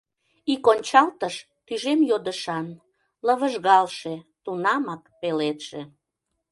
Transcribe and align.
Ик 0.53 0.63
ончалтыш— 0.71 1.35
тӱжем 1.65 1.99
йодышан, 2.09 2.67
Лывыжгалше, 3.25 4.15
тунамак 4.43 5.03
пеледше. 5.19 5.81